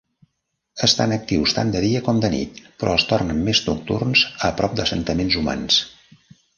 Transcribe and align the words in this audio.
Estan 0.87 1.13
actius 1.17 1.53
tant 1.57 1.73
de 1.75 1.83
dia 1.83 2.01
com 2.09 2.23
de 2.25 2.33
nit, 2.37 2.59
però 2.85 2.97
es 3.03 3.07
tornen 3.13 3.45
més 3.51 3.63
nocturns 3.69 4.27
a 4.51 4.53
prop 4.61 4.79
d'assentaments 4.83 5.43
humans. 5.45 5.83